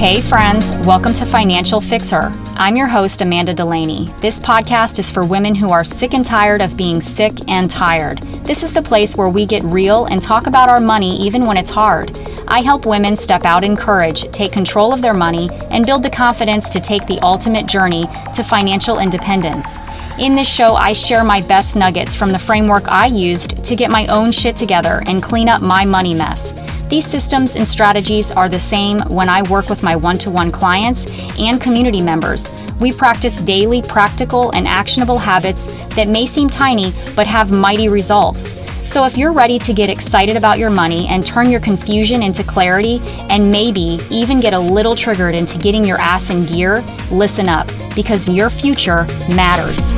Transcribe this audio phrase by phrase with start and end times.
[0.00, 2.32] Hey, friends, welcome to Financial Fixer.
[2.54, 4.06] I'm your host, Amanda Delaney.
[4.20, 8.16] This podcast is for women who are sick and tired of being sick and tired.
[8.46, 11.58] This is the place where we get real and talk about our money even when
[11.58, 12.16] it's hard.
[12.48, 16.08] I help women step out in courage, take control of their money, and build the
[16.08, 19.76] confidence to take the ultimate journey to financial independence.
[20.18, 23.90] In this show, I share my best nuggets from the framework I used to get
[23.90, 26.54] my own shit together and clean up my money mess.
[26.90, 30.50] These systems and strategies are the same when I work with my one to one
[30.50, 31.06] clients
[31.38, 32.50] and community members.
[32.80, 38.60] We practice daily, practical, and actionable habits that may seem tiny but have mighty results.
[38.90, 42.42] So, if you're ready to get excited about your money and turn your confusion into
[42.42, 46.82] clarity, and maybe even get a little triggered into getting your ass in gear,
[47.12, 49.94] listen up because your future matters.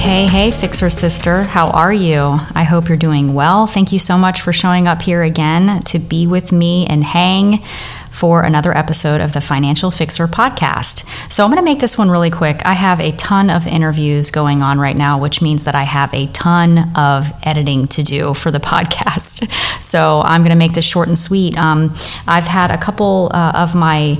[0.00, 2.38] Hey, hey, Fixer Sister, how are you?
[2.54, 3.66] I hope you're doing well.
[3.66, 7.62] Thank you so much for showing up here again to be with me and hang
[8.10, 11.06] for another episode of the Financial Fixer podcast.
[11.30, 12.64] So, I'm going to make this one really quick.
[12.64, 16.12] I have a ton of interviews going on right now, which means that I have
[16.14, 19.52] a ton of editing to do for the podcast.
[19.82, 21.56] So, I'm going to make this short and sweet.
[21.58, 21.94] Um,
[22.26, 24.16] I've had a couple uh, of my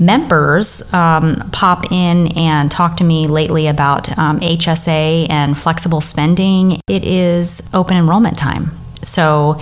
[0.00, 6.80] members um, pop in and talk to me lately about um, HSA and flexible spending,
[6.88, 8.70] it is open enrollment time.
[9.02, 9.60] So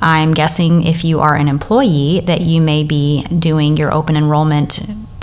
[0.00, 4.80] I'm guessing if you are an employee that you may be doing your open enrollment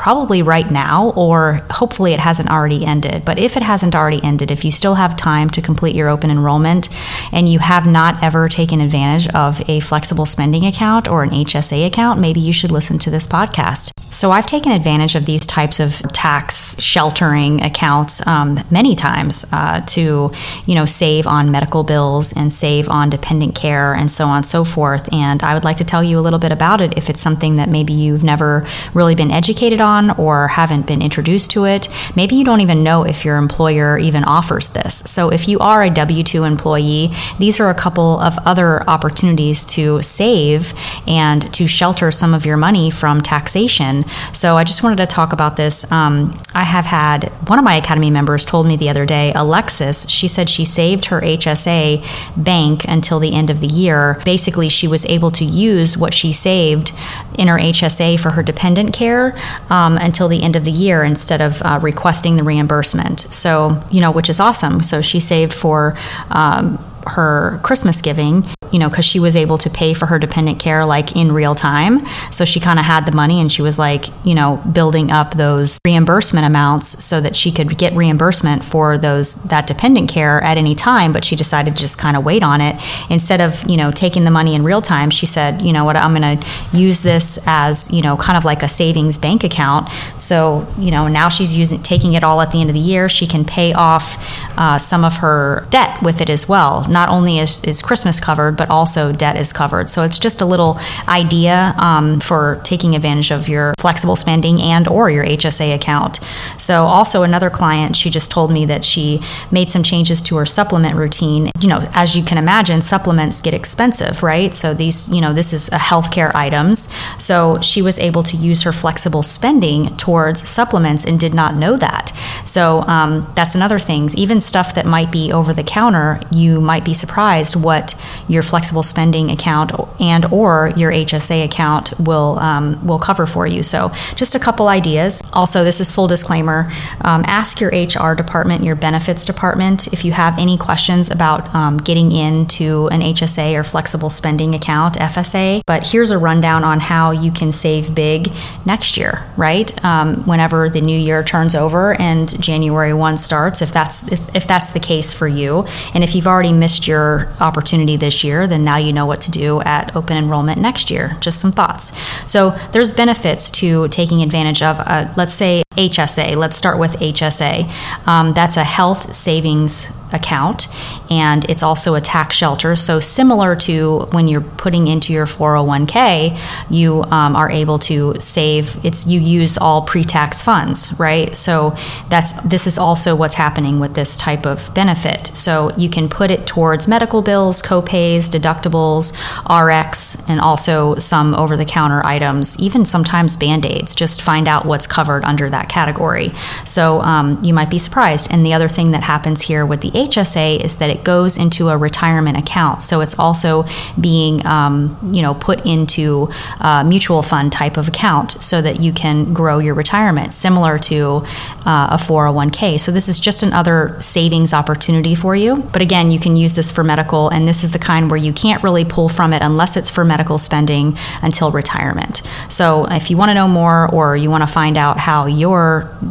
[0.07, 3.25] probably right now, or hopefully it hasn't already ended.
[3.25, 6.31] But if it hasn't already ended, if you still have time to complete your open
[6.31, 6.87] enrollment
[7.33, 11.85] and you have not ever taken advantage of a flexible spending account or an HSA
[11.85, 13.91] account, maybe you should listen to this podcast.
[14.09, 19.81] So I've taken advantage of these types of tax sheltering accounts um, many times uh,
[19.87, 20.31] to,
[20.65, 24.45] you know, save on medical bills and save on dependent care and so on and
[24.45, 25.11] so forth.
[25.11, 27.57] And I would like to tell you a little bit about it if it's something
[27.57, 31.89] that maybe you've never really been educated on on or haven't been introduced to it.
[32.15, 34.99] Maybe you don't even know if your employer even offers this.
[35.09, 39.65] So if you are a W 2 employee, these are a couple of other opportunities
[39.65, 40.73] to save
[41.07, 44.05] and to shelter some of your money from taxation.
[44.33, 45.91] So I just wanted to talk about this.
[45.91, 50.09] Um, I have had one of my Academy members told me the other day, Alexis,
[50.09, 52.03] she said she saved her HSA
[52.35, 54.21] bank until the end of the year.
[54.25, 56.91] Basically, she was able to use what she saved
[57.37, 59.37] in her HSA for her dependent care.
[59.69, 63.21] Um, um, until the end of the year instead of uh, requesting the reimbursement.
[63.21, 64.83] So, you know, which is awesome.
[64.83, 65.97] So she saved for
[66.29, 66.77] um,
[67.07, 70.85] her Christmas giving you know, because she was able to pay for her dependent care
[70.85, 71.99] like in real time.
[72.31, 75.35] So she kind of had the money and she was like, you know, building up
[75.35, 80.57] those reimbursement amounts so that she could get reimbursement for those that dependent care at
[80.57, 81.11] any time.
[81.13, 82.75] But she decided to just kind of wait on it
[83.09, 85.09] instead of, you know, taking the money in real time.
[85.09, 88.45] She said, you know what, I'm going to use this as, you know, kind of
[88.45, 89.89] like a savings bank account.
[90.17, 93.07] So, you know, now she's using taking it all at the end of the year.
[93.07, 94.17] She can pay off
[94.57, 96.85] uh, some of her debt with it as well.
[96.89, 99.89] Not only is, is Christmas covered, but also debt is covered.
[99.89, 104.87] So it's just a little idea um, for taking advantage of your flexible spending and
[104.87, 106.19] or your HSA account.
[106.57, 110.45] So also another client, she just told me that she made some changes to her
[110.45, 111.51] supplement routine.
[111.59, 114.53] You know, as you can imagine, supplements get expensive, right?
[114.53, 116.93] So these, you know, this is a healthcare items.
[117.17, 121.77] So she was able to use her flexible spending towards supplements and did not know
[121.77, 122.11] that.
[122.45, 124.09] So um, that's another thing.
[124.15, 127.95] Even stuff that might be over the counter, you might be surprised what
[128.27, 133.63] your flexible spending account and or your HSA account will um, will cover for you.
[133.63, 135.21] So just a couple ideas.
[135.33, 136.71] Also, this is full disclaimer.
[137.01, 141.77] Um, ask your HR department, your benefits department, if you have any questions about um,
[141.77, 145.61] getting into an HSA or flexible spending account (FSA).
[145.65, 148.31] But here's a rundown on how you can save big
[148.65, 149.25] next year.
[149.35, 154.35] Right, um, whenever the new year turns over and January one starts, if that's if,
[154.35, 158.36] if that's the case for you, and if you've already missed your opportunity this year
[158.37, 161.17] year, then now you know what to do at open enrollment next year.
[161.19, 161.97] Just some thoughts.
[162.29, 166.35] So there's benefits to taking advantage of, uh, let's say, HSA.
[166.35, 167.71] Let's start with HSA.
[168.07, 170.67] Um, that's a health savings account
[171.09, 172.75] and it's also a tax shelter.
[172.75, 176.39] So, similar to when you're putting into your 401k,
[176.69, 181.35] you um, are able to save, it's you use all pre tax funds, right?
[181.35, 181.75] So,
[182.09, 185.27] that's this is also what's happening with this type of benefit.
[185.35, 189.13] So, you can put it towards medical bills, copays, deductibles,
[189.47, 193.95] RX, and also some over the counter items, even sometimes band aids.
[193.95, 196.31] Just find out what's covered under that category.
[196.65, 198.31] So um, you might be surprised.
[198.31, 201.69] And the other thing that happens here with the HSA is that it goes into
[201.69, 202.83] a retirement account.
[202.83, 203.65] So it's also
[203.99, 206.29] being, um, you know, put into
[206.59, 211.23] a mutual fund type of account so that you can grow your retirement, similar to
[211.65, 212.79] uh, a 401k.
[212.79, 215.57] So this is just another savings opportunity for you.
[215.73, 218.33] But again, you can use this for medical, and this is the kind where you
[218.33, 222.21] can't really pull from it unless it's for medical spending until retirement.
[222.49, 225.56] So if you want to know more or you want to find out how your,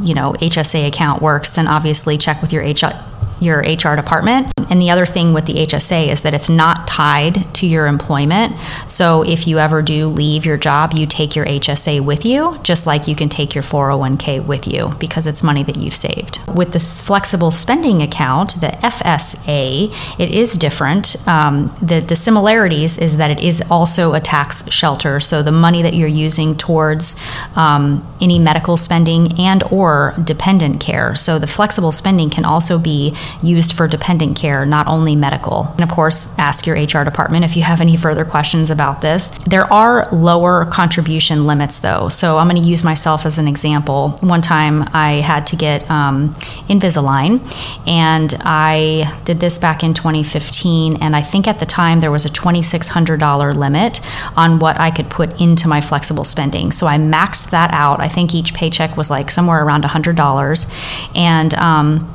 [0.02, 2.93] you know, HSA account works, then obviously check with your HR
[3.40, 4.52] your HR department.
[4.70, 8.56] And the other thing with the HSA is that it's not tied to your employment.
[8.86, 12.86] So if you ever do leave your job, you take your HSA with you, just
[12.86, 16.40] like you can take your 401k with you because it's money that you've saved.
[16.52, 21.16] With this flexible spending account, the FSA, it is different.
[21.28, 25.20] Um, the, the similarities is that it is also a tax shelter.
[25.20, 27.20] So the money that you're using towards
[27.54, 31.14] um, any medical spending and or dependent care.
[31.14, 35.69] So the flexible spending can also be used for dependent care, not only medical.
[35.73, 39.31] And of course, ask your HR department if you have any further questions about this.
[39.46, 42.08] There are lower contribution limits, though.
[42.08, 44.11] So I'm going to use myself as an example.
[44.20, 46.34] One time I had to get um,
[46.69, 47.40] Invisalign,
[47.87, 51.02] and I did this back in 2015.
[51.02, 54.00] And I think at the time there was a $2,600 limit
[54.37, 56.72] on what I could put into my flexible spending.
[56.72, 58.00] So I maxed that out.
[58.00, 61.14] I think each paycheck was like somewhere around $100.
[61.14, 62.12] And um,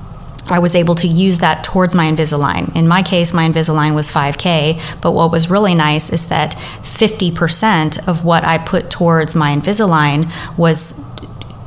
[0.50, 2.76] I was able to use that towards my Invisalign.
[2.76, 8.08] In my case, my Invisalign was 5K, but what was really nice is that 50%
[8.08, 11.10] of what I put towards my Invisalign was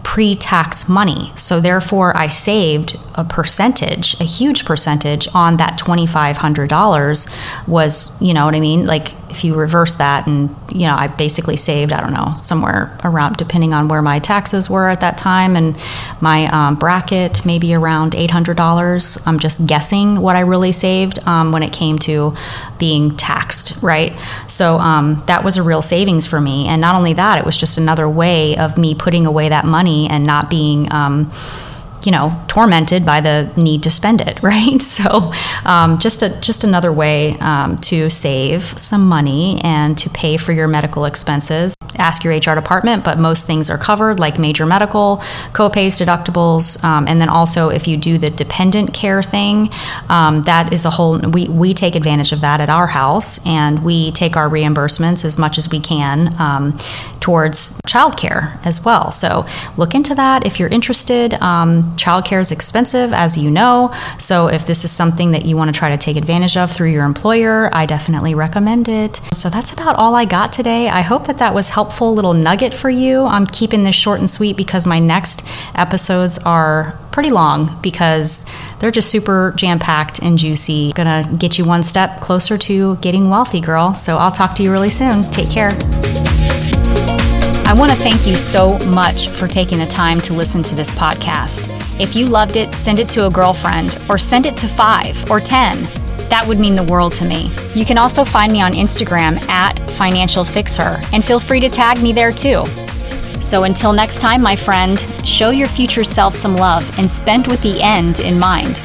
[0.02, 1.32] pre tax money.
[1.34, 8.44] So therefore, I saved a percentage, a huge percentage on that $2,500 was, you know
[8.44, 8.86] what I mean?
[8.86, 12.96] Like if you reverse that and, you know, I basically saved, I don't know, somewhere
[13.02, 15.76] around, depending on where my taxes were at that time and
[16.20, 19.26] my um, bracket, maybe around $800.
[19.26, 22.36] I'm just guessing what I really saved um, when it came to
[22.78, 24.16] being taxed, right?
[24.46, 26.68] So um, that was a real savings for me.
[26.68, 30.08] And not only that, it was just another way of me putting away that money
[30.08, 31.32] and not being um,
[32.04, 34.80] you know tormented by the need to spend it right?
[34.80, 35.32] So
[35.64, 40.52] um, just a just another way um, to save some money and to pay for
[40.52, 45.18] your medical expenses ask your hr department but most things are covered like major medical
[45.52, 49.70] copays deductibles um, and then also if you do the dependent care thing
[50.08, 53.84] um, that is a whole we, we take advantage of that at our house and
[53.84, 56.76] we take our reimbursements as much as we can um,
[57.20, 63.12] towards childcare as well so look into that if you're interested um, childcare is expensive,
[63.12, 63.94] as you know.
[64.18, 66.90] So if this is something that you want to try to take advantage of through
[66.90, 69.20] your employer, I definitely recommend it.
[69.32, 70.88] So that's about all I got today.
[70.88, 73.24] I hope that that was helpful little nugget for you.
[73.24, 78.90] I'm keeping this short and sweet because my next episodes are pretty long because they're
[78.90, 80.92] just super jam packed and juicy.
[80.94, 83.94] Gonna get you one step closer to getting wealthy, girl.
[83.94, 85.24] So I'll talk to you really soon.
[85.24, 85.72] Take care.
[87.66, 90.90] I want to thank you so much for taking the time to listen to this
[90.94, 91.68] podcast.
[92.00, 95.38] If you loved it, send it to a girlfriend or send it to five or
[95.38, 96.03] 10.
[96.34, 97.48] That would mean the world to me.
[97.76, 102.02] You can also find me on Instagram at Financial Fixer and feel free to tag
[102.02, 102.66] me there too.
[103.38, 107.62] So until next time, my friend, show your future self some love and spend with
[107.62, 108.80] the end in mind.